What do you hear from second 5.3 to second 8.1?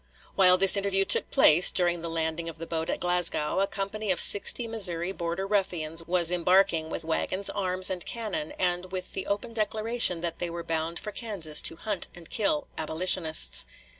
Ruffians was embarking, with wagons, arms, and